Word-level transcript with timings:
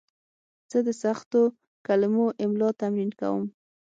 زه 0.71 0.77
د 0.87 0.89
سختو 1.03 1.41
کلمو 1.87 2.25
املا 2.43 2.69
تمرین 2.81 3.11
کوم. 3.19 3.45